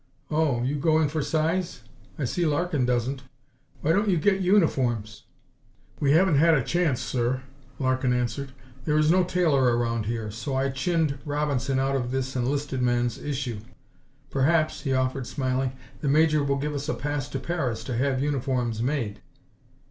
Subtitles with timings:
[0.31, 1.83] "Oh, you go in for size?
[2.17, 3.21] I see Larkin doesn't.
[3.81, 5.25] Why don't you get uniforms?"
[5.99, 7.43] "We haven't had a chance, sir,"
[7.77, 8.51] Larkin answered.
[8.85, 13.19] "There is no tailor around here, so I chinned Robinson out of this enlisted man's
[13.19, 13.59] issue.
[14.31, 18.23] Perhaps," he offered, smiling, "the Major will give us a pass to Paris to have
[18.23, 19.21] uniforms made."